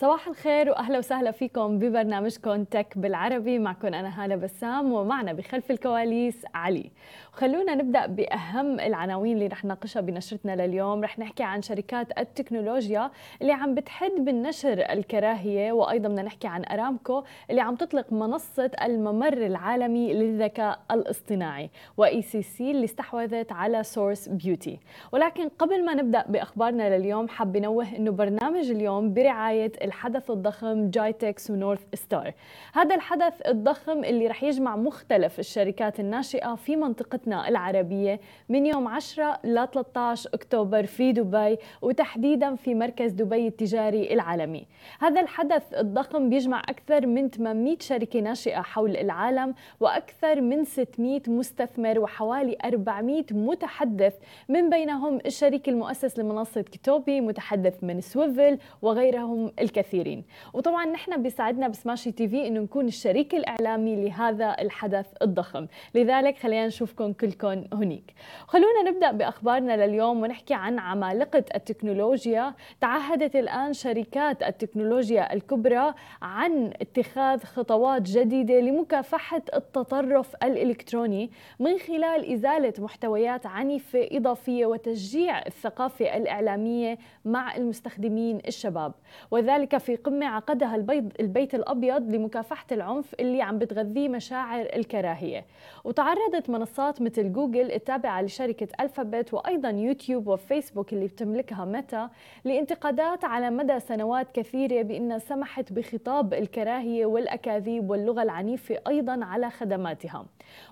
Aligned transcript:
صباح 0.00 0.28
الخير 0.28 0.70
وأهلا 0.70 0.98
وسهلا 0.98 1.30
فيكم 1.30 1.78
ببرنامجكم 1.78 2.64
تك 2.64 2.98
بالعربي. 2.98 3.58
معكم 3.58 3.86
أنا 3.86 4.24
هالة 4.24 4.36
بسام 4.36 4.92
ومعنا 4.92 5.32
بخلف 5.32 5.70
الكواليس 5.70 6.44
علي. 6.54 6.90
خلونا 7.32 7.74
نبدأ 7.74 8.06
بأهم 8.06 8.80
العناوين 8.80 9.36
اللي 9.36 9.46
رح 9.46 9.64
نناقشها 9.64 10.00
بنشرتنا 10.00 10.66
لليوم. 10.66 11.04
رح 11.04 11.18
نحكي 11.18 11.42
عن 11.42 11.62
شركات 11.62 12.18
التكنولوجيا 12.18 13.10
اللي 13.42 13.52
عم 13.52 13.74
بتحد 13.74 14.12
من 14.12 14.42
نشر 14.42 14.92
الكراهية 14.92 15.72
وأيضا 15.72 16.08
بدنا 16.08 16.22
نحكي 16.22 16.48
عن 16.48 16.64
أرامكو 16.64 17.22
اللي 17.50 17.60
عم 17.60 17.74
تطلق 17.76 18.12
منصة 18.12 18.70
الممر 18.84 19.32
العالمي 19.32 20.12
للذكاء 20.14 20.80
الاصطناعي 20.90 21.70
و 21.96 22.22
ECC 22.22 22.70
اللي 22.70 22.84
استحوذت 22.84 23.52
على 23.52 23.82
Source 23.82 24.28
Beauty 24.28 24.78
ولكن 25.12 25.48
قبل 25.48 25.84
ما 25.84 25.94
نبدأ 25.94 26.24
بأخبارنا 26.28 26.98
لليوم 26.98 27.28
حاب 27.28 27.56
نوه 27.56 27.96
إنه 27.96 28.10
برنامج 28.10 28.70
اليوم 28.70 29.14
برعاية 29.14 29.72
الحدث 29.88 30.30
الضخم 30.30 30.90
GITEX 30.90 31.50
و 31.50 31.55
North 31.55 31.80
Star 31.94 32.32
هذا 32.74 32.94
الحدث 32.94 33.46
الضخم 33.46 34.04
اللي 34.04 34.26
رح 34.26 34.42
يجمع 34.42 34.76
مختلف 34.76 35.38
الشركات 35.38 36.00
الناشئة 36.00 36.54
في 36.54 36.76
منطقتنا 36.76 37.48
العربية 37.48 38.20
من 38.48 38.66
يوم 38.66 38.88
10 38.88 39.40
ل 39.44 39.66
13 39.72 40.30
أكتوبر 40.34 40.86
في 40.86 41.12
دبي 41.12 41.56
وتحديدا 41.82 42.54
في 42.54 42.74
مركز 42.74 43.12
دبي 43.12 43.46
التجاري 43.46 44.14
العالمي. 44.14 44.66
هذا 45.00 45.20
الحدث 45.20 45.74
الضخم 45.74 46.30
بيجمع 46.30 46.62
أكثر 46.68 47.06
من 47.06 47.30
800 47.30 47.76
شركة 47.80 48.20
ناشئة 48.20 48.60
حول 48.60 48.96
العالم 48.96 49.54
وأكثر 49.80 50.40
من 50.40 50.64
600 50.64 51.22
مستثمر 51.28 51.98
وحوالي 51.98 52.56
400 52.64 53.24
متحدث. 53.30 54.14
من 54.48 54.70
بينهم 54.70 55.18
الشريك 55.26 55.68
المؤسس 55.68 56.18
لمنصة 56.18 56.60
Kitopi 56.60 57.20
متحدث 57.20 57.84
من 57.84 58.00
Swvl 58.00 58.58
وغيرهم 58.82 59.52
الكثيرين. 59.78 60.24
وطبعا 60.52 60.86
نحن 60.86 61.22
بيساعدنا 61.22 61.68
ب 61.68 62.12
Smashi 62.12 62.28
TV 62.28 62.46
إنه 62.46 62.60
نكون 62.60 62.86
الشريك 62.86 63.34
الإعلامي 63.34 63.96
لهذا 63.96 64.56
الحدث 64.60 65.06
الضخم. 65.22 65.66
لذلك 65.94 66.38
خلينا 66.38 66.66
نشوفكم 66.66 67.12
كلكم 67.12 67.64
هنيك. 67.72 68.14
خلونا 68.46 68.90
نبدأ 68.90 69.10
بأخبارنا 69.10 69.86
لليوم 69.86 70.22
ونحكي 70.22 70.54
عن 70.54 70.78
عمالقة 70.78 71.44
التكنولوجيا. 71.54 72.54
تعهدت 72.80 73.36
الآن 73.36 73.72
شركات 73.72 74.42
التكنولوجيا 74.42 75.32
الكبرى 75.32 75.94
عن 76.22 76.72
اتخاذ 76.80 77.44
خطوات 77.44 78.02
جديدة 78.02 78.60
لمكافحة 78.60 79.42
التطرف 79.54 80.34
الإلكتروني 80.42 81.30
من 81.60 81.78
خلال 81.78 82.32
إزالة 82.32 82.72
محتويات 82.78 83.46
عنيفة 83.46 84.08
إضافية 84.12 84.66
وتشجيع 84.66 85.46
الثقافة 85.46 86.16
الإعلامية 86.16 86.98
مع 87.24 87.56
المستخدمين 87.56 88.38
الشباب. 88.46 88.92
وذلك 89.30 89.67
في 89.76 89.96
قمة 89.96 90.26
عقدها 90.26 90.76
البيض 90.76 91.12
البيت 91.20 91.54
الأبيض 91.54 92.14
لمكافحة 92.14 92.66
العنف 92.72 93.14
اللي 93.20 93.42
عم 93.42 93.58
بتغذيه 93.58 94.08
مشاعر 94.08 94.68
الكراهية. 94.76 95.44
وتعرضت 95.84 96.50
منصات 96.50 97.02
مثل 97.02 97.32
جوجل 97.32 97.72
التابعة 97.72 98.22
لشركة 98.22 98.68
ألفابت 98.80 99.34
وأيضا 99.34 99.70
يوتيوب 99.70 100.26
وفيسبوك 100.28 100.92
اللي 100.92 101.06
بتملكها 101.06 101.64
ميتا 101.64 102.10
لانتقادات 102.44 103.24
على 103.24 103.50
مدى 103.50 103.80
سنوات 103.80 104.32
كثيرة 104.32 104.82
بأنها 104.82 105.18
سمحت 105.18 105.72
بخطاب 105.72 106.34
الكراهية 106.34 107.06
والأكاذيب 107.06 107.90
واللغة 107.90 108.22
العنيفة 108.22 108.78
أيضا 108.88 109.24
على 109.24 109.50
خدماتها. 109.50 110.26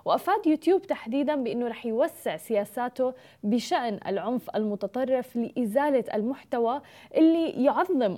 وأفاد 0.05 0.47
يوتيوب 0.47 0.81
تحديدا 0.81 1.35
بأنه 1.35 1.67
رح 1.67 1.85
يوسع 1.85 2.37
سياساته 2.37 3.13
بشأن 3.43 3.99
العنف 4.07 4.49
المتطرف 4.55 5.35
لإزالة 5.35 6.03
المحتوى 6.13 6.81
اللي 7.17 7.63
يعظم 7.63 8.17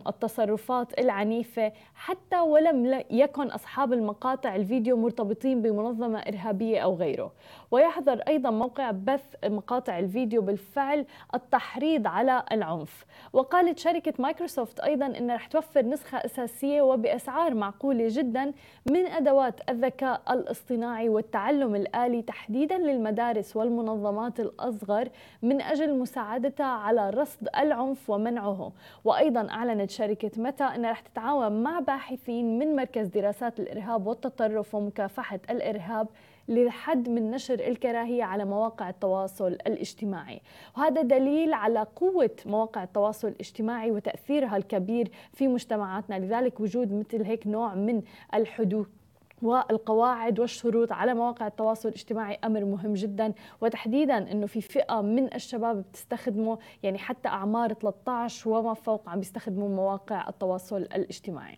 التصرفات 0.69 0.99
العنيفة 0.99 1.71
حتى 1.95 2.39
ولم 2.39 3.03
يكن 3.09 3.47
أصحاب 3.47 3.93
المقاطع 3.93 4.55
الفيديو 4.55 4.97
مرتبطين 4.97 5.61
بمنظمة 5.61 6.19
إرهابية 6.19 6.79
أو 6.79 6.95
غيره. 6.95 7.31
ويحظر 7.71 8.21
أيضا 8.27 8.49
موقع 8.49 8.91
بث 8.91 9.35
مقاطع 9.45 9.99
الفيديو 9.99 10.41
بالفعل 10.41 11.05
التحريض 11.35 12.07
على 12.07 12.43
العنف. 12.51 13.05
وقالت 13.33 13.79
شركة 13.79 14.13
مايكروسوفت 14.19 14.79
أيضا 14.79 15.05
أنها 15.05 15.35
رح 15.35 15.47
توفر 15.47 15.85
نسخة 15.85 16.17
أساسية 16.17 16.81
وبأسعار 16.81 17.53
معقولة 17.53 18.07
جدا 18.09 18.53
من 18.91 19.07
أدوات 19.07 19.69
الذكاء 19.69 20.21
الاصطناعي 20.29 21.09
والتعلم 21.09 21.75
الآلي 21.75 22.21
تحديدا 22.21 22.77
للمدارس 22.77 23.55
والمنظمات 23.55 24.39
الأصغر 24.39 25.09
من 25.41 25.61
أجل 25.61 25.99
مساعدتها 25.99 26.65
على 26.65 27.09
رصد 27.09 27.47
العنف 27.57 28.09
ومنعه. 28.09 28.71
وأيضا 29.03 29.49
أعلنت 29.49 29.89
شركة 29.89 30.31
متى 30.37 30.58
أنها 30.65 30.91
رح 30.91 30.99
تتعاون 30.99 31.63
مع 31.63 31.79
باحثين 31.79 32.59
من 32.59 32.75
مركز 32.75 33.07
دراسات 33.07 33.59
الإرهاب 33.59 34.07
والتطرف 34.07 34.75
ومكافحة 34.75 35.39
الإرهاب 35.49 36.07
للحد 36.47 37.09
من 37.09 37.31
نشر 37.31 37.53
الكراهية 37.53 38.23
على 38.23 38.45
مواقع 38.45 38.89
التواصل 38.89 39.47
الاجتماعي. 39.47 40.41
وهذا 40.77 41.01
دليل 41.01 41.53
على 41.53 41.85
قوة 41.95 42.35
مواقع 42.45 42.83
التواصل 42.83 43.27
الاجتماعي 43.27 43.91
وتأثيرها 43.91 44.57
الكبير 44.57 45.11
في 45.33 45.47
مجتمعاتنا. 45.47 46.19
لذلك 46.19 46.59
وجود 46.59 46.93
مثل 46.93 47.23
هيك 47.23 47.47
نوع 47.47 47.75
من 47.75 48.01
الحدود 48.33 48.98
والقواعد 49.41 50.39
والشروط 50.39 50.91
على 50.91 51.13
مواقع 51.13 51.47
التواصل 51.47 51.89
الاجتماعي 51.89 52.39
أمر 52.43 52.65
مهم 52.65 52.93
جدا. 52.93 53.33
وتحديدا 53.61 54.31
إنه 54.31 54.45
في 54.45 54.61
فئة 54.61 55.01
من 55.01 55.33
الشباب 55.33 55.77
بتستخدمه 55.81 56.59
يعني 56.83 56.97
حتى 56.97 57.29
أعمار 57.29 57.73
13 57.73 58.49
وما 58.49 58.73
فوق 58.73 59.09
عم 59.09 59.19
بيستخدموا 59.19 59.69
مواقع 59.69 60.29
التواصل 60.29 60.77
الاجتماعي. 60.81 61.57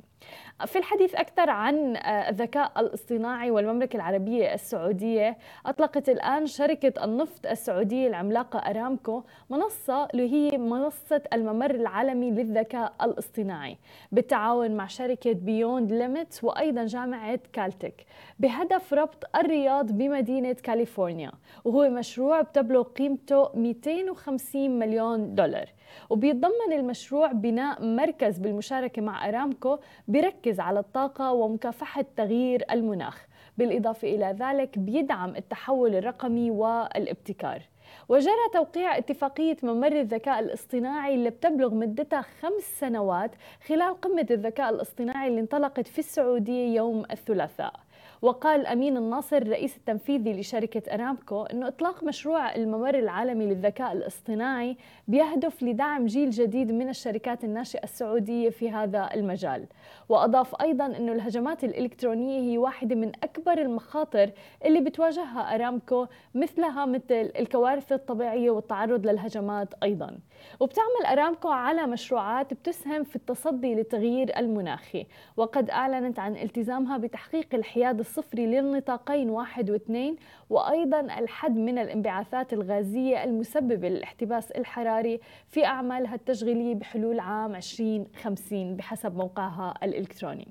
في 0.65 0.77
الحديث 0.79 1.15
أكثر 1.15 1.49
عن 1.49 1.95
آه، 1.95 2.29
الذكاء 2.29 2.71
الاصطناعي 2.77 3.51
والمملكة 3.51 3.95
العربية 3.97 4.53
السعودية. 4.53 5.37
أطلقت 5.65 6.09
الآن 6.09 6.47
شركة 6.47 7.03
النفط 7.03 7.45
السعودية 7.45 8.07
العملاقة 8.07 8.59
أرامكو 8.59 9.23
منصة 9.49 10.05
اللي 10.05 10.31
هي 10.33 10.57
منصة 10.57 11.21
الممر 11.33 11.71
العالمي 11.71 12.31
للذكاء 12.31 12.93
الاصطناعي 13.01 13.77
بالتعاون 14.11 14.71
مع 14.71 14.87
شركة 14.87 15.33
Beyond 15.33 15.91
Limits 15.93 16.43
وأيضا 16.43 16.85
جامعة 16.85 17.39
كالتك 17.53 18.05
بهدف 18.39 18.93
ربط 18.93 19.23
الرياض 19.35 19.91
بمدينة 19.91 20.53
كاليفورنيا 20.53 21.31
وهو 21.65 21.89
مشروع 21.89 22.41
بتبلغ 22.41 22.83
قيمته 22.83 23.49
250 23.55 24.79
مليون 24.79 25.35
دولار. 25.35 25.69
وبيتضمن 26.09 26.73
المشروع 26.73 27.31
بناء 27.31 27.85
مركز 27.85 28.37
بالمشاركة 28.37 29.01
مع 29.01 29.29
أرامكو 29.29 29.77
بيركز 30.07 30.59
على 30.59 30.79
الطاقة 30.79 31.31
ومكافحة 31.31 32.05
تغيير 32.15 32.63
المناخ. 32.71 33.25
بالإضافة 33.57 34.07
إلى 34.07 34.35
ذلك 34.39 34.79
بيدعم 34.79 35.35
التحول 35.35 35.95
الرقمي 35.95 36.51
والابتكار. 36.51 37.61
وجرى 38.09 38.49
توقيع 38.53 38.97
اتفاقية 38.97 39.57
ممر 39.63 39.99
الذكاء 39.99 40.39
الاصطناعي 40.39 41.15
اللي 41.15 41.29
بتبلغ 41.29 41.73
مدتها 41.73 42.21
خمس 42.21 42.79
سنوات 42.79 43.31
خلال 43.67 44.01
قمة 44.01 44.25
الذكاء 44.31 44.69
الاصطناعي 44.69 45.27
اللي 45.27 45.41
انطلقت 45.41 45.87
في 45.87 45.99
السعودية 45.99 46.75
يوم 46.75 47.03
الثلاثاء. 47.11 47.73
وقال 48.21 48.65
أمين 48.67 48.97
الناصر 48.97 49.37
الرئيس 49.37 49.77
التنفيذي 49.77 50.33
لشركة 50.33 50.93
أرامكو 50.93 51.43
أنه 51.43 51.67
إطلاق 51.67 52.03
مشروع 52.03 52.55
الممر 52.55 52.95
العالمي 52.95 53.45
للذكاء 53.45 53.91
الاصطناعي 53.91 54.77
بيهدف 55.07 55.63
لدعم 55.63 56.05
جيل 56.05 56.29
جديد 56.29 56.71
من 56.71 56.89
الشركات 56.89 57.43
الناشئة 57.43 57.83
السعودية 57.83 58.49
في 58.49 58.71
هذا 58.71 59.09
المجال. 59.13 59.65
وأضاف 60.09 60.61
أيضا 60.61 60.85
أنه 60.85 61.11
الهجمات 61.11 61.63
الإلكترونية 61.63 62.51
هي 62.51 62.57
واحدة 62.57 62.95
من 62.95 63.11
أكبر 63.23 63.57
المخاطر 63.57 64.31
اللي 64.65 64.81
بتواجهها 64.81 65.55
أرامكو 65.55 66.05
مثلها 66.35 66.85
مثل 66.85 67.31
الكوارث 67.39 67.91
الطبيعية 67.91 68.51
والتعرض 68.51 69.07
للهجمات 69.07 69.73
أيضا. 69.83 70.17
وبتعمل 70.59 71.05
أرامكو 71.05 71.47
على 71.47 71.87
مشروعات 71.87 72.53
بتسهم 72.53 73.03
في 73.03 73.15
التصدي 73.15 73.75
للتغيير 73.75 74.37
المناخي. 74.37 75.05
وقد 75.37 75.69
أعلنت 75.69 76.19
عن 76.19 76.35
التزامها 76.35 76.97
بتحقيق 76.97 77.47
الحياد 77.53 78.01
الصفري 78.11 78.45
للنطاقين 78.45 79.29
واحد 79.29 79.69
واثنين 79.69 80.15
وأيضا 80.49 80.99
الحد 80.99 81.57
من 81.57 81.77
الانبعاثات 81.79 82.53
الغازية 82.53 83.23
المسببة 83.23 83.89
للاحتباس 83.89 84.51
الحراري 84.51 85.19
في 85.47 85.65
أعمالها 85.65 86.15
التشغيلية 86.15 86.75
بحلول 86.75 87.19
عام 87.19 87.55
2050 87.55 88.75
بحسب 88.75 89.15
موقعها 89.15 89.73
الإلكتروني. 89.83 90.47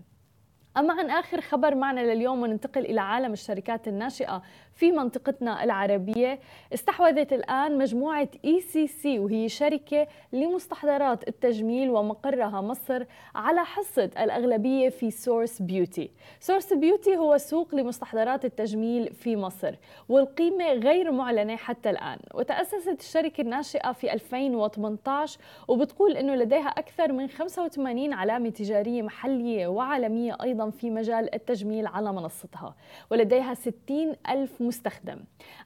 أما 0.76 0.94
عن 0.94 1.10
آخر 1.10 1.40
خبر 1.40 1.74
معنا 1.74 2.14
لليوم 2.14 2.42
وننتقل 2.42 2.84
إلى 2.84 3.00
عالم 3.00 3.32
الشركات 3.32 3.88
الناشئة 3.88 4.42
في 4.74 4.92
منطقتنا 4.92 5.64
العربية. 5.64 6.38
استحوذت 6.74 7.32
الآن 7.32 7.78
مجموعة 7.78 8.28
ECC 8.44 9.18
وهي 9.18 9.48
شركة 9.48 10.06
لمستحضرات 10.32 11.28
التجميل 11.28 11.90
ومقرها 11.90 12.60
مصر 12.60 13.04
على 13.34 13.64
حصة 13.64 14.10
الأغلبية 14.18 14.88
في 14.88 15.10
Source 15.10 15.62
Beauty 15.62 16.10
Source 16.40 16.72
Beauty 16.72 17.16
هو 17.16 17.38
سوق 17.38 17.74
لمستحضرات 17.74 18.44
التجميل 18.44 19.12
في 19.14 19.36
مصر 19.36 19.74
والقيمة 20.08 20.72
غير 20.72 21.12
معلنة 21.12 21.56
حتى 21.56 21.90
الآن. 21.90 22.18
وتأسست 22.34 23.00
الشركة 23.00 23.40
الناشئة 23.40 23.92
في 23.92 24.12
2018 24.12 25.38
وبتقول 25.68 26.16
أنه 26.16 26.34
لديها 26.34 26.68
أكثر 26.68 27.12
من 27.12 27.28
85 27.28 28.12
علامة 28.12 28.50
تجارية 28.50 29.02
محلية 29.02 29.66
وعالمية 29.66 30.36
أيضا 30.42 30.70
في 30.70 30.90
مجال 30.90 31.34
التجميل 31.34 31.86
على 31.86 32.12
منصتها 32.12 32.74
ولديها 33.10 33.54
60 33.54 34.14
ألف 34.30 34.59
مستخدم. 34.62 35.18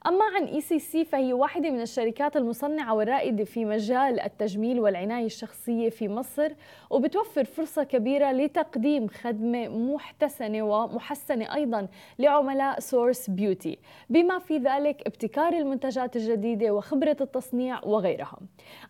أما 0.06 0.25
عن 0.37 0.44
ECC 0.44 1.05
فهي 1.05 1.32
واحدة 1.32 1.70
من 1.70 1.81
الشركات 1.81 2.37
المصنعة 2.37 2.94
والرائدة 2.94 3.44
في 3.44 3.64
مجال 3.64 4.20
التجميل 4.20 4.81
والعناية 4.81 5.26
الشخصية 5.26 5.91
في 5.91 6.08
مصر 6.08 6.52
وبتوفر 6.91 7.44
فرصة 7.44 7.85
كبيرة 7.85 8.32
لتقديم 8.32 9.08
خدمة 9.08 9.69
محسنة 9.69 10.62
ومحسنة 10.62 11.55
أيضا 11.55 11.88
لعملاء 12.19 12.81
سورس 12.81 13.31
بيوتي 13.31 13.79
بما 14.11 14.38
في 14.38 14.58
ذلك 14.58 15.02
ابتكار 15.06 15.52
المنتجات 15.52 16.17
الجديدة 16.17 16.70
وخبرة 16.70 17.17
التصنيع 17.20 17.85
وغيرها. 17.85 18.38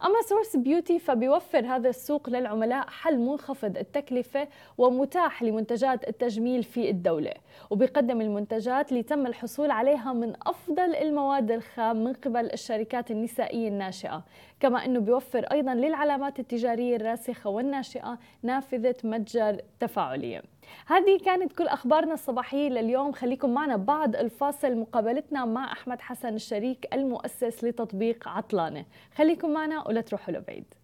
أما 0.05 0.23
سورس 0.29 0.57
بيوتي 0.57 0.99
فبيوفر 0.99 1.67
هذا 1.67 1.89
السوق 1.89 2.31
للعملاء 2.31 2.87
حل 2.89 3.19
منخفض 3.19 3.79
التكلفة 3.79 4.49
ومتاح 4.79 5.43
لمنتجات 5.43 6.09
التجميل 6.09 6.63
في 6.63 6.91
الدولة 6.91 7.33
وبيقدم 7.71 8.21
المنتجات 8.21 8.93
اللي 8.93 9.03
تم 9.03 9.27
الحصول 9.27 9.71
عليها 9.71 9.94
من 10.03 10.33
أفضل 10.47 10.95
المواد 10.95 11.51
الخام 11.51 12.05
من 12.05 12.13
قبل 12.13 12.53
الشركات 12.53 13.11
النسائية 13.11 13.69
الناشئة. 13.69 14.25
كما 14.61 14.85
أنه 14.85 15.01
بيوفر 15.01 15.45
أيضا 15.45 15.75
للعلامات 15.75 16.41
التجارية 16.41 16.97
الراسخة 16.97 17.51
والناشئة 17.51 18.19
نافذة 18.43 18.95
متجر 19.05 19.61
تفاعلية 19.81 20.43
هذه 20.87 21.19
كانت 21.25 21.53
كل 21.53 21.67
أخبارنا 21.67 22.15
الصباحية 22.15 22.69
لليوم. 22.69 23.13
خليكم 23.13 23.55
معنا 23.55 23.77
بعد 23.77 24.17
الفاصل. 24.17 24.77
مقابلتنا 24.77 25.45
مع 25.45 25.73
أحمد 25.73 26.01
حسن 26.01 26.35
الشريك 26.35 26.95
المؤسس 26.95 27.65
لتطبيق 27.65 28.29
عطلانة. 28.29 28.85
خليكم 29.15 29.51
معنا 29.51 29.89
ولا 29.89 30.01
تروحوا 30.01 30.35
لبعيد. 30.35 30.75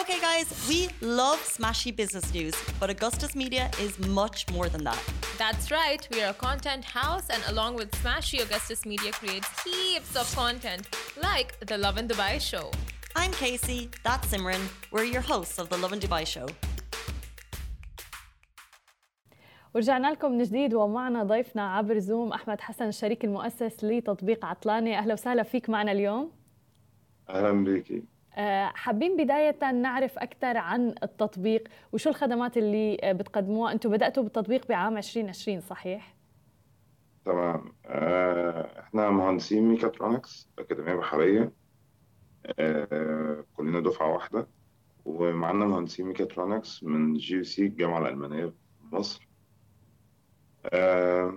Okay, 0.00 0.18
guys, 0.20 0.46
we 0.68 0.88
love 1.00 1.38
smashy 1.56 1.94
business 1.94 2.32
news, 2.34 2.54
but 2.80 2.88
Augustus 2.90 3.36
Media 3.36 3.70
is 3.80 3.98
much 4.00 4.50
more 4.50 4.68
than 4.68 4.82
that. 4.84 5.00
That's 5.38 5.70
right, 5.70 6.02
we 6.12 6.22
are 6.22 6.30
a 6.30 6.34
content 6.48 6.84
house, 6.84 7.26
and 7.34 7.42
along 7.52 7.74
with 7.76 7.90
Smashy, 8.02 8.38
Augustus 8.46 8.80
Media 8.86 9.12
creates 9.12 9.48
heaps 9.64 10.16
of 10.16 10.26
content, 10.34 10.82
like 11.22 11.48
the 11.70 11.76
Love 11.78 11.98
in 11.98 12.06
Dubai 12.08 12.40
show. 12.40 12.70
I'm 13.14 13.32
Casey, 13.32 13.90
that's 14.02 14.26
Simran. 14.28 14.62
We're 14.90 15.04
your 15.16 15.20
hosts 15.20 15.58
of 15.58 15.68
the 15.68 15.76
Love 15.76 15.92
in 15.92 16.00
Dubai 16.00 16.26
show. 16.26 16.46
ورجعنا 19.74 20.12
لكم 20.12 20.32
من 20.32 20.42
جديد 20.42 20.74
ومعنا 20.74 21.24
ضيفنا 21.24 21.76
عبر 21.76 21.98
زوم 21.98 22.32
احمد 22.32 22.60
حسن 22.60 22.88
الشريك 22.88 23.24
المؤسس 23.24 23.84
لتطبيق 23.84 24.44
عطلانه 24.44 24.98
اهلا 24.98 25.12
وسهلا 25.12 25.42
فيك 25.42 25.70
معنا 25.70 25.92
اليوم 25.92 26.30
اهلا 27.28 27.52
بيكي 27.64 27.96
آه، 27.96 28.02
حابين 28.75 29.17
بداية 29.17 29.71
نعرف 29.71 30.17
أكثر 30.17 30.57
عن 30.57 30.95
التطبيق 31.03 31.67
وشو 31.93 32.09
الخدمات 32.09 32.57
اللي 32.57 32.97
آه، 33.03 33.11
بتقدموها؟ 33.11 33.71
أنتم 33.71 33.89
بدأتوا 33.91 34.23
بالتطبيق 34.23 34.67
بعام 34.67 34.97
2020 34.97 35.61
صحيح؟ 35.61 36.15
تمام. 37.25 37.73
آه، 37.85 38.79
إحنا 38.79 39.09
مهندسين 39.09 39.63
ميكاترونكس 39.69 40.49
أكاديمية 40.59 40.93
بحرية. 40.93 41.51
آه، 42.59 43.45
كلنا 43.57 43.79
دفعة 43.79 44.13
واحدة. 44.13 44.47
ومعنا 45.05 45.65
مهندسين 45.65 46.05
ميكاترونكس 46.05 46.83
من 46.83 47.13
GUC 47.13 47.65
الجامعة 47.65 47.99
الألمانية 47.99 48.45
في 48.45 48.95
مصر. 48.95 49.27
آه، 50.65 51.33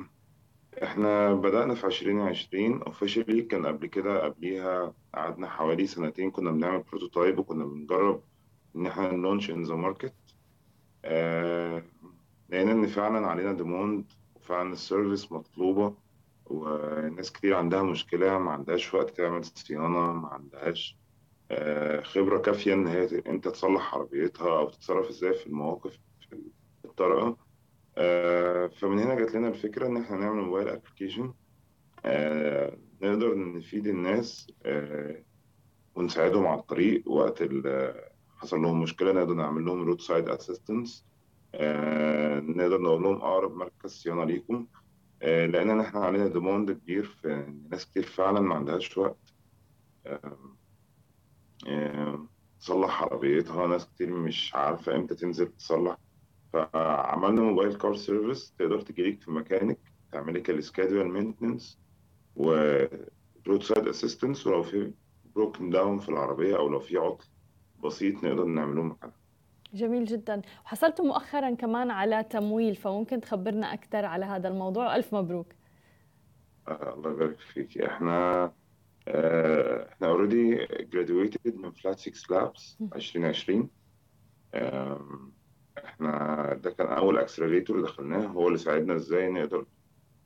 إحنا 0.91 1.35
بدأنا 1.35 1.75
في 1.75 1.87
2020 1.87 2.83
officially 2.83 3.43
كان 3.43 3.67
قبل 3.67 3.87
كده 3.87 4.25
قبليها 4.25 4.95
قعدنا 5.15 5.49
حوالي 5.49 5.87
سنتين 5.87 6.31
كنا 6.31 6.51
بنعمل 6.51 6.83
prototype 6.83 7.39
وكنا 7.39 7.65
بنجرب 7.65 8.23
إن 8.77 8.87
إحنا 8.87 9.13
ن 9.13 9.18
launch 9.18 9.51
in 9.51 9.63
the 9.63 9.75
market 9.75 10.15
لقينا 12.51 12.73
إن 12.73 12.87
فعلا 12.87 13.27
علينا 13.27 13.53
demand 13.53 14.13
وفعلا 14.35 14.73
ال 14.73 14.80
service 14.80 15.33
مطلوبة 15.33 15.95
وناس 16.47 17.33
كتير 17.33 17.55
عندها 17.55 17.83
مشكلة 17.83 18.39
ما 18.39 18.51
عندهاش 18.51 18.95
وقت 18.95 19.11
تعمل 19.11 19.45
صيانة 19.45 20.13
ما 20.13 20.29
عندهاش 20.29 20.97
آه، 21.51 22.01
خبرة 22.01 22.39
كافية 22.39 22.75
إن 22.75 22.87
هي 22.87 23.49
تصلح 23.49 23.95
عربيتها 23.95 24.59
أو 24.59 24.69
تتصرف 24.71 25.09
إزاي 25.09 25.35
في 25.35 25.47
المواقف 25.47 25.99
الطارئة 26.85 27.37
فمن 28.81 28.99
هنا 28.99 29.15
جات 29.15 29.35
لنا 29.35 29.49
الفكرة 29.49 29.87
إن 29.87 29.97
إحنا 29.97 30.17
نعمل 30.17 30.43
mobile 30.43 30.69
application 30.69 31.35
نقدر 33.03 33.39
نفيد 33.39 33.87
الناس 33.87 34.47
آه، 34.67 35.23
ونساعدهم 35.95 36.47
على 36.47 36.61
الطريق 36.61 37.09
وقت 37.09 37.43
حصل 38.37 38.63
لهم 38.63 38.83
مشكلة 38.83 39.13
نقدر 39.13 39.35
نعمل 39.35 39.65
لهم 39.65 39.83
roadside 39.83 40.29
assistance 40.29 41.07
نقدر 42.41 42.81
نقول 42.81 43.03
لهم 43.03 43.17
أقرب 43.17 43.57
مركز 43.57 43.91
صيانة 43.91 44.25
ليكم 44.25 44.67
آه، 45.23 45.47
لأن 45.47 45.81
إحنا 45.81 46.01
علينا 46.01 46.29
demand 46.29 46.71
كبير 46.73 47.05
في 47.05 47.55
ناس 47.71 47.87
كتير 47.91 48.03
فعلا 48.03 48.41
ما 48.41 48.55
عندهاش 48.55 48.99
وقت. 48.99 49.35
تصلح 52.61 53.03
عربيتها 53.03 53.67
ناس 53.67 53.87
كتير 53.89 54.11
مش 54.15 54.55
عارفة 54.55 54.97
إمتى 54.97 55.15
تنزل 55.15 55.49
تصلح 55.53 55.97
فعملنا 56.53 57.41
mobile 57.43 57.75
car 57.75 57.95
service 57.97 58.53
تقدر 58.59 58.81
تجيلك 58.81 59.21
في 59.23 59.31
مكانك 59.31 59.79
تعمل 60.13 60.35
لك 60.35 60.51
ال 60.51 60.57
scheduled 60.57 61.09
maintenance 61.13 61.79
و 62.37 63.63
roadside 63.63 63.89
assistance 63.89 64.47
ولو 64.47 64.63
في 64.63 64.93
broken 65.37 65.71
down 65.71 65.99
في 65.99 66.09
العربية 66.09 66.57
أو 66.57 66.69
لو 66.69 66.81
في 66.81 66.97
عطل 66.97 67.27
بسيط 67.85 68.25
نقدر 68.25 68.45
نعمله 68.45 68.83
مكانها 68.83 69.15
جميل 69.75 70.05
جدا. 70.05 70.43
وحصلتوا 70.65 71.05
مؤخرا 71.05 71.51
كمان 71.55 71.91
على 71.91 72.23
تمويل 72.25 72.75
فممكن 72.77 73.21
تخبرنا 73.21 73.73
أكثر 73.75 74.05
على 74.05 74.25
هذا 74.25 74.49
الموضوع؟ 74.49 74.97
ألف 74.97 75.15
مبروك. 75.15 75.53
آه 76.69 76.95
الله 76.95 77.11
يبارك 77.13 77.39
فيك. 77.41 77.79
إحنا 77.79 78.53
آه 79.09 79.89
إحنا 79.93 80.09
already 80.09 80.67
graduated 80.93 81.57
من 81.57 81.71
Flat6Labs 81.71 82.79
2020 82.95 83.71
آم، 84.55 85.33
إحنا 85.79 86.55
ده 86.65 86.71
كان 86.71 86.87
أول 86.87 87.19
accelerator 87.19 87.81
دخلناه 87.81 88.27
هو 88.27 88.47
اللي 88.49 88.59
ساعدنا 88.59 88.97
إزاي 88.97 89.31
نقدر 89.31 89.67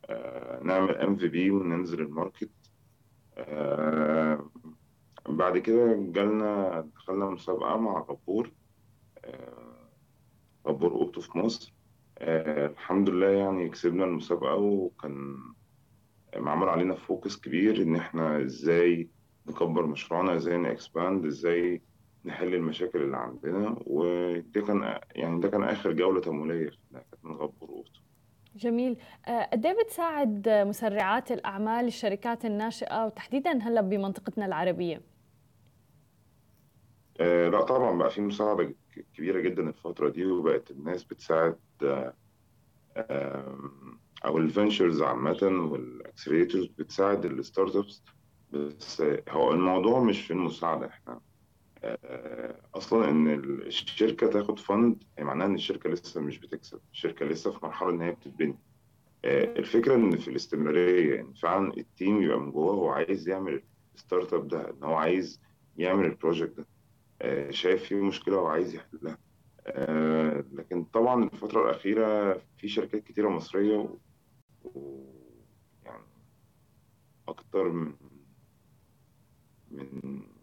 آه، 0.04 0.62
نعمل 0.62 0.96
MVP 0.96 1.50
وننزل 1.50 2.00
ال 2.00 2.07
market. 2.07 2.50
آه، 3.36 4.50
بعد 5.28 5.58
كده 5.58 5.94
جالنا 5.98 6.80
دخلنا 6.96 7.30
مسابقة 7.30 7.76
مع 7.76 8.00
غبور 8.00 8.52
آه، 9.24 9.88
غبور 10.68 10.92
أوتو 10.92 11.20
في 11.20 11.38
مصر. 11.38 11.74
الحمد 12.20 13.10
لله 13.10 13.30
يعني 13.30 13.68
كسبنا 13.68 14.04
المسابقة 14.04 14.54
وكان 14.54 15.36
معمول 16.36 16.68
علينا 16.68 16.94
focus 16.94 17.37
كبير 17.40 17.82
إن 17.82 17.96
إحنا 17.96 18.42
إزاي 18.42 19.08
نكبر 19.46 19.86
مشروعنا 19.86 20.34
إزاي 20.34 20.56
ن 20.56 20.66
expand 20.66 21.26
إزاي 21.26 21.82
نحل 22.25 22.54
المشاكل 22.54 23.02
اللي 23.02 23.16
عندنا 23.16 23.76
وده 23.87 24.61
كان 24.66 24.99
يعني 25.11 25.40
ده 25.40 25.49
كان 25.49 25.62
آخر 25.64 25.93
جولة 25.93 26.21
تمويلية 26.21 26.71
كانت 26.93 27.07
من 27.23 27.33
غبور 27.33 27.69
أوتو 27.71 28.00
جميل 28.57 28.97
قد 29.52 29.66
إيه 29.66 29.83
بتساعد 29.85 30.49
مسرعات 30.49 31.33
الأعمال 31.33 31.87
الشركات 31.87 32.45
الناشئة 32.45 33.07
وتحديدا 33.07 33.59
هلأ 33.62 33.81
بمنطقتنا 33.81 34.47
العربية؟ 34.47 35.02
آه 37.21 37.49
لأ 37.49 37.62
طبعا 37.62 37.99
بقى 37.99 38.11
في 38.11 38.21
مساعدة 38.21 38.64
ك- 38.64 39.07
كبيرة 39.14 39.40
جدا 39.40 39.69
الفترة 39.69 40.09
دي 40.09 40.26
وبقت 40.26 40.71
الناس 40.71 41.04
بتساعد 41.04 41.57
آه، 41.83 42.14
آم، 42.97 43.99
أو 44.25 44.38
ال 44.38 44.46
ventures 44.46 45.02
عامة 45.02 45.38
وال 45.42 45.60
accelerators 45.60 46.66
بتساعد 46.66 47.25
ال 47.25 47.76
startups 47.76 48.02
بس 48.52 49.02
هو 49.28 49.50
الموضوع 49.52 50.00
مش 50.00 50.21
في 50.26 50.33
المساعدة 50.33 50.87
إحنا 50.87 51.21
أصلا 52.74 53.10
إن 53.10 53.28
الشركة 53.66 54.26
تاخد 54.30 54.58
fund 54.58 55.04
هي 55.18 55.24
معناها 55.24 55.46
إن 55.46 55.54
الشركة 55.54 55.90
لسه 55.90 56.20
مش 56.20 56.38
بتكسب. 56.38 56.80
الشركة 56.92 57.26
لسه 57.26 57.50
في 57.50 57.58
مرحلة 57.66 57.90
إن 57.90 58.00
هي 58.02 58.12
بتتبني. 58.12 58.58
آه، 59.24 59.44
الفكرة 59.58 59.94
إن 59.94 60.16
في 60.18 60.28
الاستمرارية 60.28 61.20
إن 61.20 61.32
فعلا 61.32 61.72
ال 61.76 61.86
team 61.86 62.23
يبقى 62.22 62.40
من 62.40 62.50
جواه 62.50 62.72
هو 62.74 62.88
عايز 62.88 63.28
يعمل 63.28 63.62
ال 63.94 64.32
startup 64.32 64.49
ده 64.48 64.70
إن 64.70 64.84
هو 64.84 64.94
عايز 64.94 65.40
يعمل 65.76 66.04
ال 66.04 66.11
project 66.11 66.56
ده. 66.56 66.66
آه، 67.22 67.50
شايف 67.50 67.84
فيه 67.84 67.96
مشكلة 67.96 68.36
وعايز 68.36 68.74
يحلها. 68.74 69.18
آه، 69.66 70.44
لكن 70.52 70.84
طبعا 70.84 71.24
الفترة 71.24 71.64
الأخيرة 71.70 72.40
في 72.56 72.68
شركات 72.68 73.04
كتيرة 73.04 73.28
مصرية 73.28 73.76
و... 73.76 73.96
و... 74.64 75.04
يعني 75.84 76.04
أكتر 77.28 77.68
من 77.68 77.92
من. 79.70 80.33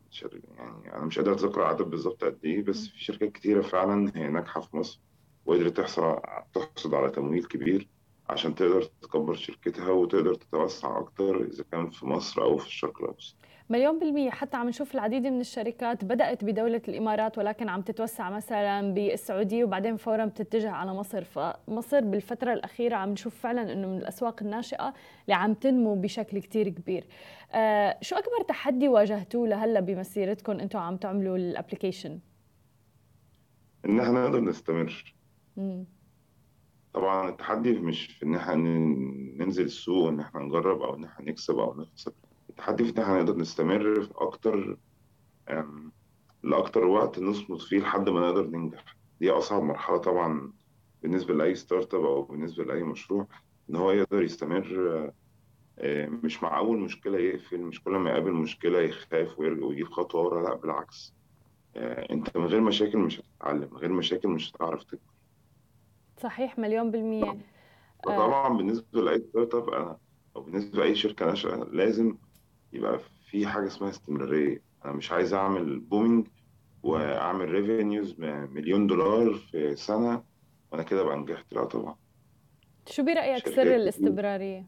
يعني 0.57 0.95
أنا 0.95 1.05
مش 1.05 1.19
قادر 1.19 1.33
أتذكر 1.33 1.61
العدد 1.61 1.81
بالظبط 1.81 2.23
قد 2.23 2.39
إيه 2.45 2.63
بس 2.63 2.87
في 2.87 3.03
شركات 3.03 3.31
كتيرة 3.31 3.61
فعلا 3.61 4.11
هي 4.15 4.27
ناجحة 4.27 4.61
في 4.61 4.77
مصر 4.77 5.01
وقدرت 5.45 5.77
تحصل 5.77 6.21
تحصل 6.53 6.95
على 6.95 7.09
تمويل 7.11 7.45
كبير 7.45 7.89
عشان 8.29 8.55
تقدر 8.55 8.83
تكبر 8.83 9.33
شركتها 9.33 9.89
وتقدر 9.91 10.33
تتوسع 10.35 10.99
أكتر 10.99 11.43
إذا 11.43 11.63
كان 11.71 11.89
في 11.89 12.05
مصر 12.05 12.41
أو 12.41 12.57
في 12.57 12.65
الشرق 12.67 13.01
الأوسط. 13.01 13.37
مليون 13.71 13.99
بالمية 13.99 14.29
حتى 14.29 14.57
عم 14.57 14.69
نشوف 14.69 14.95
العديد 14.95 15.27
من 15.27 15.39
الشركات 15.39 16.05
بدأت 16.05 16.43
بدولة 16.43 16.81
الإمارات 16.87 17.37
ولكن 17.37 17.69
عم 17.69 17.81
تتوسع 17.81 18.29
مثلا 18.29 18.93
بالسعودية 18.93 19.63
وبعدين 19.63 19.97
فورا 19.97 20.25
بتتجه 20.25 20.69
على 20.71 20.93
مصر 20.93 21.23
فمصر 21.23 21.99
بالفترة 22.01 22.53
الأخيرة 22.53 22.95
عم 22.95 23.09
نشوف 23.09 23.35
فعلا 23.35 23.73
أنه 23.73 23.87
من 23.87 23.97
الأسواق 23.97 24.43
الناشئة 24.43 24.93
اللي 25.25 25.35
عم 25.35 25.53
تنمو 25.53 25.95
بشكل 25.95 26.39
كتير 26.39 26.69
كبير 26.69 27.07
آه 27.51 27.97
شو 28.01 28.15
أكبر 28.15 28.43
تحدي 28.47 28.87
واجهتوه 28.87 29.47
لهلأ 29.47 29.79
بمسيرتكم 29.79 30.59
أنتم 30.59 30.79
عم 30.79 30.97
تعملوا 30.97 31.37
الابلكيشن؟ 31.37 32.19
إن 33.85 33.99
إحنا 33.99 34.23
نقدر 34.25 34.39
نستمر. 34.41 35.13
مم. 35.57 35.85
طبعا 36.93 37.29
التحدي 37.29 37.71
مش 37.73 38.05
في 38.07 38.25
إن 38.25 38.35
إحنا 38.35 38.55
ننزل 38.55 39.63
السوق 39.65 40.07
إن 40.07 40.19
إحنا 40.19 40.41
نجرب 40.41 40.81
أو 40.81 40.95
إن 40.95 41.03
إحنا 41.03 41.25
نكسب 41.25 41.59
أو 41.59 41.73
نخسر 41.81 42.11
التحدي 42.51 42.83
في 42.83 42.97
ان 42.97 43.03
إحنا 43.03 43.17
نقدر 43.21 43.37
نستمر 43.37 44.01
في 44.01 44.11
أكتر 44.15 44.77
لأكتر 46.43 46.85
وقت 46.85 47.19
نصمد 47.19 47.59
فيه 47.61 47.79
لحد 47.79 48.09
ما 48.09 48.19
نقدر 48.19 48.47
ننجح. 48.47 48.85
دي 49.19 49.29
أصعب 49.31 49.63
مرحلة 49.63 49.97
طبعا 49.97 50.53
بالنسبة 51.01 51.33
لأي 51.33 51.55
startup 51.55 52.05
أو 52.05 52.21
بالنسبة 52.21 52.63
لأي 52.63 52.83
مشروع 52.83 53.27
إن 53.69 53.75
هو 53.75 53.91
يقدر 53.91 54.23
يستمر 54.23 55.11
مش 56.23 56.43
مع 56.43 56.57
أول 56.57 56.79
مشكلة 56.79 57.19
يقفل 57.19 57.61
مش 57.61 57.83
كل 57.83 57.91
ما 57.91 58.09
يقابل 58.09 58.33
مشكلة 58.33 58.79
يخاف 58.79 59.39
ويرجع 59.39 59.65
ويجيب 59.65 59.87
خطوة 59.87 60.21
ورا 60.21 60.43
لأ 60.49 60.55
بالعكس. 60.55 61.13
أنت 62.11 62.37
من 62.37 62.45
غير 62.45 62.61
مشاكل 62.61 62.97
مش 62.97 63.19
هتتعلم 63.19 63.69
من 63.71 63.77
غير 63.77 63.91
مشاكل 63.91 64.29
مش 64.29 64.51
هتعرف 64.51 64.83
تكبر 64.83 65.01
صحيح 66.17 66.59
مليون 66.59 66.91
بالمية. 66.91 67.37
طبعا 68.05 68.57
بالنسبة 68.57 69.01
لأي 69.01 69.19
startup 69.19 69.69
أنا 69.69 69.97
أو 70.35 70.41
بالنسبة 70.41 70.79
لأي 70.79 70.95
شركة 70.95 71.25
ناشئة 71.25 71.55
لازم 71.55 72.17
يبقى 72.73 72.99
في 73.29 73.47
حاجة 73.47 73.67
اسمها 73.67 73.89
استمرارية 73.89 74.61
أنا 74.85 74.93
مش 74.93 75.11
عايز 75.11 75.33
أعمل 75.33 75.79
booming 75.79 76.27
وأعمل 76.83 77.49
ريفينيوز 77.49 78.15
مليون 78.19 78.87
دولار 78.87 79.33
في 79.33 79.75
سنة 79.75 80.23
وأنا 80.71 80.83
كده 80.83 81.01
أبقى 81.01 81.17
نجحت 81.17 81.53
لا 81.53 81.63
طبعا 81.65 81.95
شو 82.87 83.03
برأيك 83.03 83.49
سر 83.49 83.75
الاستمرارية؟ 83.75 84.67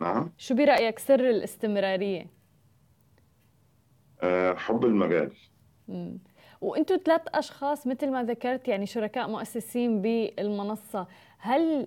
نعم 0.00 0.32
شو 0.38 0.54
برأيك 0.54 0.98
سر 0.98 1.30
الاستمرارية؟ 1.30 2.26
أه 4.20 4.54
حب 4.54 4.84
المجال. 4.84 5.32
وأنتم 6.60 6.96
ثلاث 7.04 7.20
أشخاص 7.28 7.86
مثل 7.86 8.10
ما 8.10 8.22
ذكرت 8.24 8.68
يعني 8.68 8.86
شركاء 8.86 9.28
مؤسسين 9.28 10.02
بالمنصة 10.02 11.06
هل 11.38 11.86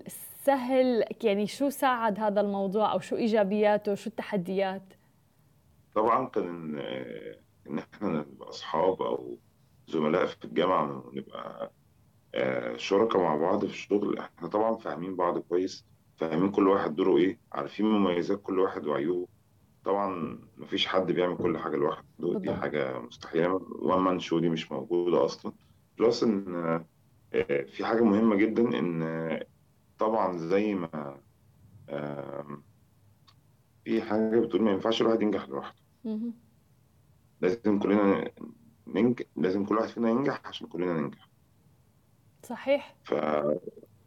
سهل 0.50 1.04
يعني 1.24 1.48
شو 1.48 1.70
ساعد 1.70 2.20
هذا 2.20 2.42
الموضوع 2.42 2.94
أو 2.94 3.00
شو 3.00 3.16
إيجابياته 3.16 3.96
شو 3.96 4.10
التحديات؟ 4.10 4.94
طبعا 5.96 6.26
كان 6.28 6.80
ان 7.70 7.80
إحنا 7.80 8.10
نبقى 8.10 8.50
أصحاب 8.50 9.02
أو 9.02 9.38
زملاء 9.88 10.26
في 10.26 10.46
الجامعة 10.46 11.04
ونبقى 11.08 11.72
آه، 12.36 12.78
شركاء 12.78 13.22
مع 13.22 13.36
بعض 13.36 13.66
في 13.66 13.72
الشغل. 13.72 14.18
إحنا 14.20 14.48
طبعا 14.48 14.76
فاهمين 14.76 15.16
بعض 15.16 15.38
كويس 15.38 15.86
فاهمين 16.18 16.52
كل 16.52 16.68
واحد 16.68 16.96
دوره 16.96 17.18
إيه 17.18 17.40
عارفين 17.52 17.86
مميزات 17.86 18.42
كل 18.42 18.60
واحد 18.60 18.88
وعيوبه. 18.88 19.28
طبعا 19.86 20.40
مفيش 20.58 20.88
حد 20.88 21.12
بيعمل 21.12 21.38
كل 21.38 21.58
حاجة 21.58 21.76
لوحده 21.76 22.40
دي 22.40 22.54
حاجة 22.54 23.00
مستحيلة. 23.00 23.62
one 23.72 24.00
man 24.00 24.20
show 24.20 24.40
دي 24.40 24.50
مش 24.50 24.72
موجودة 24.72 25.26
أصلا. 25.26 25.54
plus 26.00 26.24
إن 26.24 26.56
آه، 27.34 27.64
في 27.64 27.86
حاجة 27.86 28.04
مهمة 28.04 28.36
جدا 28.36 28.80
إن 28.80 29.04
طبعا 30.00 30.38
زي 30.38 30.76
ما 30.76 31.20
في 33.84 34.02
حاجة 34.02 34.40
بتقول 34.40 34.62
ما 34.62 34.72
ينفعش 34.72 35.02
الواحد 35.02 35.22
ينجح 35.22 35.50
لوحده. 35.50 35.80
لازم 37.42 37.80
كلنا 37.80 38.32
ننجح 38.88 39.26
لازم 39.36 39.66
كل 39.66 39.76
واحد 39.76 39.88
فينا 39.88 40.10
ينجح 40.10 40.42
عشان 40.46 40.68
كلنا 40.68 40.94
ننجح. 40.94 41.30
صحيح. 42.44 42.96
ف... 43.04 43.14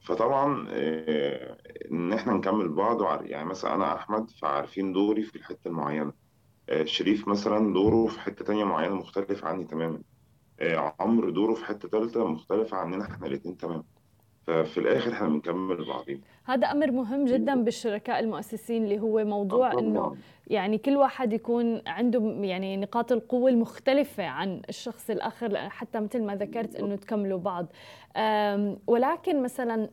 فطبعا 0.00 0.66
آه، 0.70 1.58
إن 1.92 2.12
إحنا 2.12 2.32
نكمل 2.32 2.68
بعض 2.68 3.24
يعني 3.24 3.48
مثلا 3.48 3.74
أنا 3.74 3.96
أحمد 3.96 4.30
فعارفين 4.30 4.92
دوري 4.92 5.22
في 5.22 5.36
الحتة 5.36 5.68
المعينة. 5.68 6.12
آه، 6.68 6.84
شريف 6.84 7.28
مثلا 7.28 7.72
دوره 7.72 8.06
في 8.06 8.20
حتة 8.20 8.44
تانية 8.44 8.64
معينة 8.64 8.94
مختلف 8.94 9.44
عني 9.44 9.64
تماما. 9.64 10.02
آه، 10.60 10.94
عمرو 11.00 11.30
دوره 11.30 11.54
في 11.54 11.64
حتة 11.64 11.88
ثالثه 11.88 12.26
مختلفة 12.26 12.76
عننا 12.76 13.04
إحنا 13.04 13.26
الاثنين 13.26 13.56
تماما. 13.56 13.84
ففي 14.46 14.78
الآخر 14.78 15.12
إحنا 15.12 15.28
بنكمل 15.28 15.84
بعضين 15.84 16.20
هذا 16.44 16.66
أمر 16.66 16.90
مهم 16.90 17.24
جدا 17.24 17.64
بالشركاء 17.64 18.20
المؤسسين 18.20 18.84
اللي 18.84 19.00
هو 19.00 19.24
موضوع 19.24 19.72
إنه 19.72 20.16
يعني 20.46 20.78
كل 20.78 20.96
واحد 20.96 21.32
يكون 21.32 21.82
عنده 21.86 22.36
يعني 22.40 22.76
نقاط 22.76 23.12
القوة 23.12 23.50
المختلفة 23.50 24.24
عن 24.24 24.62
الشخص 24.68 25.10
الآخر 25.10 25.56
حتى 25.56 26.00
مثل 26.00 26.22
ما 26.22 26.36
ذكرت 26.36 26.76
إنه 26.76 26.96
تكملوا 26.96 27.38
بعض. 27.38 27.66
ولكن 28.86 29.42
مثلا 29.42 29.88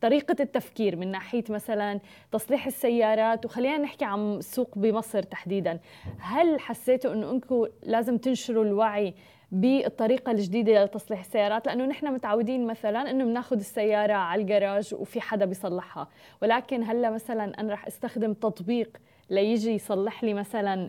طريقة 0.00 0.36
التفكير 0.40 0.96
من 0.96 1.10
ناحية 1.10 1.44
مثلا 1.48 2.00
تصليح 2.32 2.66
السيارات 2.66 3.44
وخلينا 3.44 3.78
نحكي 3.78 4.04
عن 4.04 4.34
السوق 4.34 4.78
بمصر 4.78 5.22
تحديدا. 5.22 5.80
هل 6.18 6.60
حسيتوا 6.60 7.12
إنه 7.12 7.30
أنكم 7.30 7.66
لازم 7.82 8.18
تنشروا 8.18 8.64
الوعي 8.64 9.14
بالطريقة 9.52 10.32
الجديدة 10.32 10.84
لتصليح 10.84 11.20
السيارات 11.20 11.66
لأنه 11.66 11.86
نحن 11.86 12.14
متعودين 12.14 12.66
مثلا 12.66 13.10
إنه 13.10 13.24
بناخذ 13.24 13.56
السيارة 13.56 14.12
على 14.12 14.42
الجراج 14.42 14.94
وفي 14.94 15.20
حدا 15.20 15.44
بيصلحها. 15.44 16.08
ولكن 16.42 16.82
هلأ 16.82 17.10
مثلا 17.10 17.60
أنا 17.60 17.70
راح 17.70 17.86
أستخدم 17.86 18.32
تطبيق 18.32 18.96
ليجي 19.30 19.70
يصلح 19.70 20.24
لي 20.24 20.34
مثلا 20.34 20.86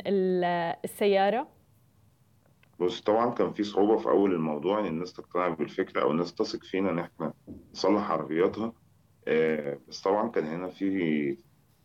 السيارة. 0.85 1.47
بص 2.79 3.01
طبعا 3.01 3.31
كان 3.33 3.53
في 3.53 3.63
صعوبة 3.63 3.97
في 3.97 4.09
أول 4.09 4.33
الموضوع 4.33 4.79
إن 4.79 4.85
الناس 4.85 5.13
تقتنع 5.13 5.47
بالفكرة 5.47 6.01
أو 6.01 6.11
الناس 6.11 6.33
تثق 6.35 6.63
فينا 6.63 6.89
إن 6.89 6.99
إحنا 6.99 7.33
نصلح 7.71 8.11
عربياتها. 8.11 8.73
آه، 9.27 9.79
بس 9.87 10.01
طبعا 10.01 10.29
كان 10.29 10.45
هنا 10.45 10.67
في 10.67 11.37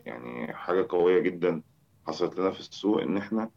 يعني 0.07 0.55
حاجة 0.55 0.87
قوية 0.88 1.21
جدا 1.21 1.62
حصلت 2.07 2.38
لنا 2.38 2.50
في 2.50 2.61
السوق 2.61 3.02
إن 3.02 3.17
إحنا 3.17 3.50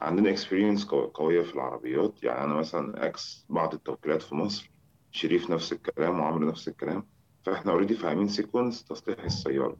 عندنا 0.00 0.30
experience 0.30 0.84
قوية 0.88 1.42
في 1.42 1.54
العربيات. 1.54 2.22
يعني 2.22 2.44
أنا 2.44 2.54
مثلا 2.54 3.06
ex 3.06 3.46
بعض 3.48 3.74
التوكيلات 3.74 4.22
في 4.22 4.34
مصر 4.34 4.70
شريف 5.10 5.50
نفس 5.50 5.72
الكلام 5.72 6.20
وعمرو 6.20 6.48
نفس 6.48 6.68
الكلام. 6.68 7.06
فإحنا 7.42 7.72
already 7.72 7.94
فاهمين 7.94 8.28
sequence 8.28 8.84
تصليح 8.84 9.18
السيارة. 9.24 9.76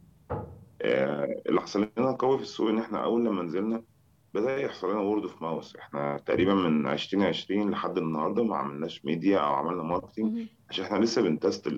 آه 0.81 1.41
اللي 1.49 1.61
حصل 1.61 1.87
لنا 1.97 2.11
قوي 2.11 2.37
في 2.37 2.43
السوق 2.43 2.69
إن 2.69 2.77
إحنا 2.79 3.03
أول 3.03 3.25
لما 3.25 3.43
نزلنا 3.43 3.83
بدأ 4.33 4.57
يحصل 4.57 4.91
لنا 4.91 4.99
word 4.99 5.23
of 5.23 5.41
mouth 5.41 5.75
إحنا 5.75 6.17
تقريبا 6.17 6.53
من 6.53 6.87
2020 6.87 7.71
لحد 7.71 7.97
النهارده 7.97 8.43
ما 8.43 8.55
عملناش 8.57 9.05
ميديا 9.05 9.37
أو 9.39 9.53
عملنا 9.53 9.83
marketing 9.83 10.47
عشان 10.69 10.85
إحنا 10.85 10.97
لسه 10.97 11.21
بن 11.21 11.38
test 11.38 11.73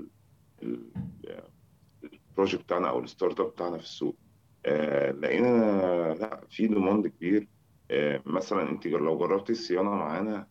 ال 2.32 2.36
project 2.36 2.64
بتاعنا 2.64 2.90
أو 2.90 3.00
ال 3.00 3.40
startup 3.40 3.48
بتاعنا 3.48 3.78
في 3.78 3.84
السوق. 3.84 4.16
آه 4.66 5.12
لقينا 5.12 5.48
لا 6.20 6.46
في 6.50 6.68
demand 6.68 7.08
كبير. 7.08 7.48
مثلا 8.26 8.70
أنت 8.70 8.88
لو 8.88 9.18
جربتي 9.18 9.52
الصيانة 9.52 9.90
معانا 9.90 10.48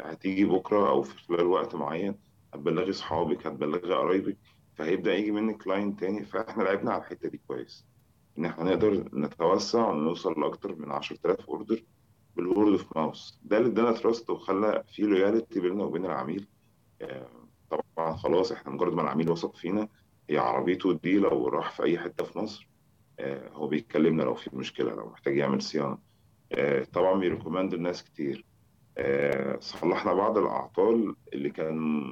هتيجي 0.00 0.44
بكرة 0.44 0.88
أو 0.88 1.02
في 1.02 1.16
خلال 1.18 1.46
وقت 1.46 1.74
معين 1.74 2.18
هتبلغي 2.54 2.90
اصحابك 2.90 3.46
هتبلغي 3.46 3.94
قرايبك 3.94 4.38
فهيبدأ 4.74 5.14
يجي 5.14 5.30
منك 5.30 5.62
client 5.62 5.96
تاني. 5.96 6.24
فإحنا 6.24 6.62
لعبنا 6.62 6.92
على 6.92 7.02
الحتة 7.02 7.28
دي 7.28 7.40
كويس. 7.46 7.86
إن 8.38 8.44
إحنا 8.44 8.64
نقدر 8.64 9.08
نتوسع 9.14 9.88
ونوصل 9.90 10.40
لأكتر 10.40 10.74
من 10.76 10.90
10000 10.92 11.48
order 11.48 11.84
بال 12.36 12.48
word 12.48 12.72
of 12.72 12.96
mouth 12.96 13.40
ده 13.42 13.58
اللي 13.58 13.68
ادانا 13.68 13.92
trust 13.92 14.30
وخلى 14.30 14.84
في 14.88 15.02
loyalty 15.02 15.60
بيننا 15.60 15.84
وبين 15.84 16.04
العميل. 16.06 16.48
آه، 17.02 17.28
طبعا 17.70 18.16
خلاص 18.16 18.52
إحنا 18.52 18.72
مجرد 18.72 18.92
ما 18.92 19.02
العميل 19.02 19.30
وثق 19.30 19.56
فينا 19.56 19.88
هي 20.30 20.38
عربيته 20.38 20.92
دي 20.92 21.18
لو 21.18 21.48
راح 21.48 21.70
في 21.70 21.82
أي 21.82 21.98
حتة 21.98 22.24
في 22.24 22.38
مصر 22.38 22.68
آه، 23.18 23.48
هو 23.48 23.66
بيتكلمنا 23.68 24.22
لو 24.22 24.34
في 24.34 24.50
مشكلة 24.56 24.94
لو 24.94 25.06
محتاج 25.10 25.36
يعمل 25.36 25.62
صيانة. 25.62 25.92
آه، 25.92 26.09
طبعا 26.92 27.18
بيريكومند 27.18 27.74
الناس 27.74 28.04
كتير. 28.04 28.44
آه، 28.98 29.58
صلحنا 29.60 30.12
بعض 30.14 30.38
الأعطال 30.38 31.14
اللي 31.32 31.50
كان 31.50 32.02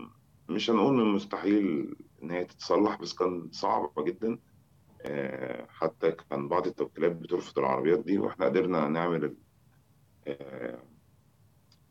مش 0.49 0.71
هنقول 0.71 0.95
من 0.95 1.00
المستحيل 1.00 1.95
إن 2.23 2.30
هي 2.30 2.45
تتصلح 2.45 3.00
بس 3.00 3.14
كان 3.14 3.49
صعبة 3.52 4.04
جدا. 4.04 4.38
آه، 5.02 5.66
حتى 5.71 6.12
كان 6.12 6.49
بعض 6.49 6.66
التوكيلات 6.66 7.12
بترفض 7.12 7.59
العربيات 7.59 7.99
دي 7.99 8.18
وإحنا 8.18 8.45
قدرنا 8.47 8.88
نعمل 8.88 9.35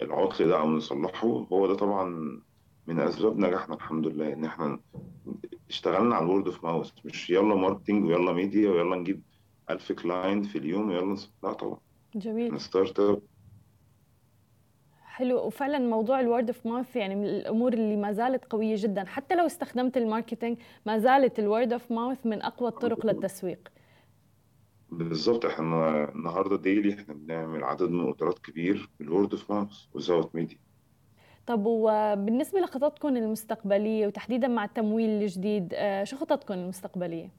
العطل 0.01 0.48
ده 0.48 0.60
أو 0.60 0.70
نصلحه. 0.70 1.27
هو 1.27 1.68
ده 1.68 1.75
طبعا 1.75 2.39
من 2.88 3.00
أسباب 3.00 3.38
نجاحنا 3.39 3.75
الحمد 3.75 4.08
لله 4.08 4.34
إن 4.34 4.46
إحنا 4.46 4.80
اشتغلنا 5.70 6.16
على 6.16 6.25
ال 6.25 6.30
word 6.30 6.46
of 6.48 6.63
mouth 6.63 6.92
مش 7.06 7.30
يلا 7.30 7.56
marketing 7.56 8.06
ويلا 8.06 8.34
ميديا 8.34 8.70
ويلا 8.70 8.96
نجيب 8.96 9.24
1000 9.70 9.92
client 9.92 10.46
في 10.46 10.58
اليوم 10.58 10.92
يلا 10.92 11.06
نص... 11.06 11.34
لا 11.44 11.54
طبعا. 11.54 11.80
جميل. 12.20 12.62
Startup 12.62 13.22
حلو. 15.02 15.46
وفعلا 15.46 15.80
موضوع 15.80 16.20
ال 16.20 16.25
word 16.25 16.48
of 16.50 16.66
mouth 16.66 16.96
يعني 16.96 17.16
من 17.16 17.26
الأمور 17.26 17.74
اللي 17.74 17.96
ما 17.96 18.12
زالت 18.12 18.46
قوية 18.46 18.76
جدا. 18.78 19.06
حتى 19.06 19.36
لو 19.36 19.46
استخدمت 19.46 19.98
ال 19.98 20.04
marketing 20.04 20.58
ما 20.86 20.98
زالت 20.98 21.40
ال 21.39 21.46
word 21.46 21.74
of 21.74 21.92
mouth 21.92 22.25
من 22.26 22.42
أقوى 22.42 22.70
الطرق 22.70 23.06
للتسويق. 23.06 23.72
بالظبط 24.92 25.46
إحنا 25.46 26.10
النهارده 26.16 26.58
daily 26.58 26.94
إحنا 26.94 27.14
بنعمل 27.14 27.64
عدد 27.64 27.90
من 27.90 28.00
ال 28.00 28.05
orderات 28.05 28.39
كبير 28.40 28.90
بال 29.00 29.10
word 29.10 29.32
of 29.32 29.51
mouth 29.51 29.86
without 29.94 30.36
media 30.36 30.58
طب 31.48 31.66
وبالنسبة 31.66 32.60
لخططكم 32.60 33.18
المستقبلية 33.18 34.08
وتحديدا 34.08 34.48
مع 34.48 34.66
التمويل 34.66 35.10
الجديد 35.10 35.74
آه، 35.74 36.04
شو 36.04 36.18
خططكم 36.18 36.54
المستقبلية؟ 36.54 37.30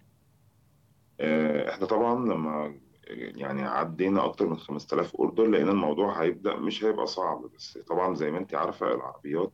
آه، 1.20 1.70
إحنا 1.70 1.86
طبعا 1.86 2.14
لما 2.14 2.74
يعني 3.10 3.62
عدينا 3.62 4.24
أكتر 4.24 4.46
من 4.46 4.56
5000 4.56 5.16
order 5.16 5.46
لقينا 5.46 5.70
الموضوع 5.70 6.22
هيبدأ 6.22 6.56
مش 6.56 6.84
هيبقى 6.84 7.06
صعب. 7.06 7.50
بس 7.56 7.78
طبعا 7.78 8.14
زي 8.14 8.30
ما 8.30 8.38
أنت 8.38 8.54
عارفة 8.54 8.94
العربيات 8.94 9.52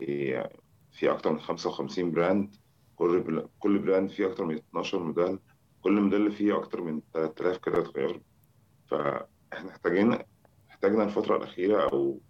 هي 0.00 0.50
في 0.92 1.10
أكتر 1.10 1.32
من 1.32 1.40
55 1.40 2.10
brand. 2.10 2.56
كل 2.96 3.48
كل 3.58 3.78
brand 3.78 4.10
فيه 4.10 4.26
أكتر 4.26 4.44
من 4.44 4.54
12 4.54 4.98
موديل. 5.02 5.38
كل 5.82 6.00
موديل 6.00 6.32
فيه 6.32 6.56
أكتر 6.58 6.82
من 6.82 7.00
3000 7.14 7.56
قطعة 7.58 7.78
غيار 7.78 8.20
فإحنا 8.86 9.68
محتاجين 9.68 10.18
احتاجنا 10.70 11.04
الفترة 11.04 11.36
الأخيرة 11.36 11.90
أو 11.92 12.20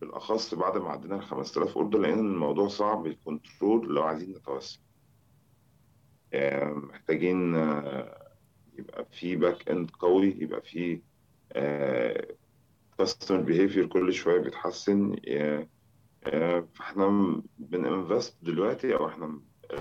بالأخص 0.00 0.54
بعد 0.54 0.78
ما 0.78 0.88
عدينا 0.90 1.16
ال 1.16 1.22
5000 1.22 1.76
order 1.76 1.98
لأن 1.98 2.18
الموضوع 2.18 2.68
صعب 2.68 3.06
ال 3.06 3.17
control 3.17 3.94
لو 3.94 4.02
عايزين 4.02 4.30
نتوسع 4.36 4.80
آه، 6.32 6.64
محتاجين 6.72 7.54
آه، 7.54 8.19
يبقى 8.80 9.04
في 9.10 9.36
back 9.36 9.68
end 9.70 9.90
قوي 9.90 10.36
يبقى 10.40 10.60
في 10.62 11.00
customer 12.98 13.40
behavior 13.40 13.86
كل 13.86 14.12
شوية 14.12 14.40
بيتحسن 14.40 15.16
آه، 15.28 15.68
آه، 16.24 16.68
فاحنا 16.74 17.42
بن 17.58 17.77
invest 17.77 18.36
دلوقتي 18.42 18.94
أو 18.94 19.08
إحنا 19.08 19.40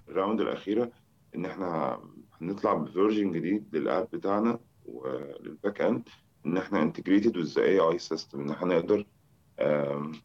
ال 0.09 0.15
round 0.15 0.41
الأخيرة 0.41 0.91
إن 1.35 1.45
إحنا 1.45 1.99
هنطلع 2.41 2.73
ب 2.73 2.81
version 2.81 3.31
جديد 3.31 3.75
لل 3.75 3.88
app 3.88 4.07
بتاعنا 4.13 4.59
ولل 4.85 5.26
back 5.26 5.81
end 5.81 6.09
إن 6.45 6.57
إحنا 6.57 6.81
integrated 6.81 7.37
with 7.37 7.59
AI 7.59 7.79
system 7.79 8.39
إن 8.41 8.49
إحنا 8.49 8.75
نقدر 8.79 9.05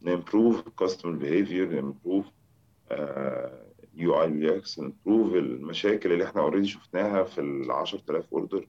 ن 0.02 0.10
improve 0.11 0.68
customer 0.68 1.12
behavior 1.12 1.80
ن 1.80 1.86
improve 1.86 2.26
UI 3.96 4.22
UX 4.22 4.78
ن 4.78 4.85
improve 4.85 5.34
المشاكل 5.34 6.12
اللي 6.12 6.24
إحنا 6.24 6.40
already 6.42 6.66
شفناها 6.68 7.24
في 7.24 7.40
ال 7.40 7.70
10000 7.70 8.24
order 8.32 8.68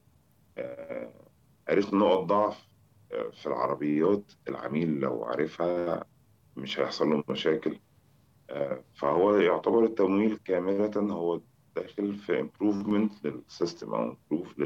عرفنا 1.68 1.98
نقط 1.98 2.24
ضعف 2.24 2.66
آه، 3.12 3.30
في 3.30 3.46
العربيات. 3.46 4.32
العميل 4.48 5.00
لو 5.00 5.24
عارفها 5.24 6.04
مش 6.56 6.80
هيحصل 6.80 7.10
له 7.10 7.24
مشاكل. 7.28 7.78
آه، 8.50 8.80
فهو 8.94 9.36
يعتبر 9.36 9.84
التمويل 9.84 10.36
كاملة 10.44 10.90
هو 10.96 11.40
داخل 11.76 12.14
في 12.14 12.42
improvement 12.48 13.26
لل 13.26 13.43
system 13.43 13.94
أو 13.94 14.12
improve 14.14 14.60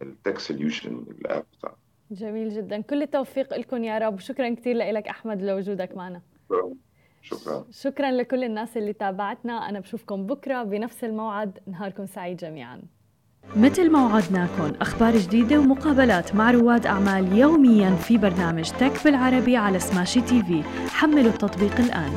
لل 0.00 0.13
tech 0.13 0.38
solution 0.38 1.04
ال 1.10 1.19
app 1.19 1.44
بتاعنا 1.58 1.76
جميل 2.10 2.48
جدا. 2.50 2.80
كل 2.80 3.02
التوفيق 3.02 3.54
لكم 3.58 3.84
يا 3.84 3.98
رب. 3.98 4.20
شكرا 4.20 4.54
كثير 4.54 4.76
لك 4.76 5.08
أحمد 5.08 5.42
لوجودك 5.42 5.96
معنا. 5.96 6.22
شكرا. 7.28 7.64
شكرا 7.70 8.10
لكل 8.10 8.44
الناس 8.44 8.76
اللي 8.76 8.92
تابعتنا. 8.92 9.68
أنا 9.68 9.80
بشوفكم 9.80 10.26
بكرة 10.26 10.62
بنفس 10.62 11.04
الموعد. 11.04 11.58
نهاركم 11.66 12.06
سعيد 12.06 12.36
جميعا. 12.36 12.82
مثل 13.56 13.90
ما 13.92 14.06
وعدناكم 14.06 14.72
أخبار 14.80 15.16
جديدة 15.16 15.58
ومقابلات 15.58 16.34
مع 16.34 16.50
رواد 16.50 16.86
أعمال 16.86 17.38
يوميا 17.38 17.90
في 17.90 18.18
برنامج 18.18 18.70
تك 18.70 19.04
بالعربي 19.04 19.56
على 19.56 19.78
سماشي 19.78 20.20
تي 20.20 20.42
في. 20.42 20.62
حملوا 20.90 21.32
التطبيق 21.32 21.80
الآن. 21.80 22.10